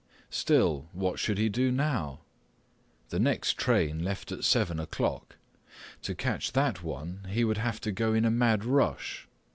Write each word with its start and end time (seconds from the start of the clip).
Still, 0.31 0.89
what 0.93 1.19
should 1.19 1.37
he 1.37 1.47
do 1.47 1.71
now? 1.71 2.21
The 3.09 3.19
next 3.19 3.55
train 3.55 4.03
left 4.03 4.31
at 4.31 4.43
seven 4.43 4.79
o'clock. 4.79 5.35
To 6.01 6.15
catch 6.15 6.53
that 6.53 6.81
one, 6.81 7.27
he 7.29 7.43
would 7.43 7.59
have 7.59 7.79
to 7.81 7.91
go 7.91 8.15
in 8.15 8.25
a 8.25 8.31
mad 8.31 8.65
rush. 8.65 9.27